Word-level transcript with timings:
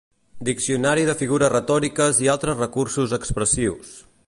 Diccionari 0.47 1.03
de 1.09 1.15
figures 1.19 1.51
retòriques 1.53 2.23
i 2.27 2.31
altres 2.35 2.59
recursos 2.65 3.17
expressius. 3.21 3.97